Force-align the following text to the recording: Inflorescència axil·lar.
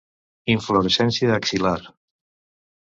Inflorescència 0.53 1.31
axil·lar. 1.37 1.79